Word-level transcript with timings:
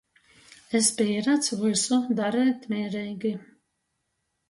Es 0.79 0.89
pīrads 1.01 1.53
vysu 1.61 2.01
dareit 2.23 2.69
mīreigi. 2.75 3.39